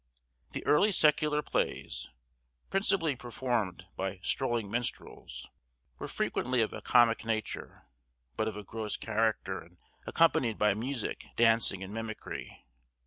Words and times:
The 0.53 0.65
early 0.65 0.91
secular 0.91 1.43
plays, 1.43 2.09
principally 2.71 3.15
performed 3.15 3.85
by 3.95 4.19
strolling 4.23 4.71
minstrels, 4.71 5.47
were 5.99 6.07
frequently 6.07 6.59
of 6.63 6.73
a 6.73 6.81
comic 6.81 7.23
nature, 7.23 7.85
but 8.35 8.47
of 8.47 8.55
a 8.57 8.63
gross 8.63 8.97
character, 8.97 9.59
and 9.61 9.77
accompanied 10.07 10.57
by 10.57 10.73
music, 10.73 11.27
dancing, 11.35 11.83
and 11.83 11.93
mimicry. 11.93 12.65